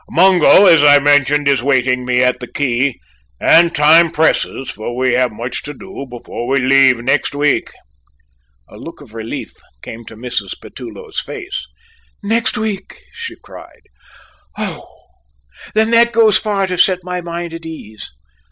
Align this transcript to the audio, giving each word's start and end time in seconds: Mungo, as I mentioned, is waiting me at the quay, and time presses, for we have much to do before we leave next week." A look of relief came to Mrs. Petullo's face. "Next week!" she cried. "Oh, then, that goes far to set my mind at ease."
Mungo, 0.09 0.65
as 0.65 0.81
I 0.81 0.97
mentioned, 0.97 1.47
is 1.47 1.61
waiting 1.61 2.05
me 2.05 2.23
at 2.23 2.39
the 2.39 2.47
quay, 2.47 2.99
and 3.39 3.75
time 3.75 4.09
presses, 4.09 4.67
for 4.71 4.95
we 4.95 5.13
have 5.13 5.31
much 5.31 5.61
to 5.61 5.75
do 5.75 6.07
before 6.09 6.47
we 6.47 6.57
leave 6.57 6.97
next 7.03 7.35
week." 7.35 7.69
A 8.67 8.77
look 8.77 8.99
of 9.01 9.13
relief 9.13 9.53
came 9.83 10.03
to 10.05 10.15
Mrs. 10.17 10.55
Petullo's 10.59 11.19
face. 11.19 11.67
"Next 12.23 12.57
week!" 12.57 12.97
she 13.11 13.35
cried. 13.43 13.83
"Oh, 14.57 14.87
then, 15.75 15.91
that 15.91 16.13
goes 16.13 16.35
far 16.39 16.65
to 16.65 16.79
set 16.79 17.03
my 17.03 17.21
mind 17.21 17.53
at 17.53 17.67
ease." 17.67 18.09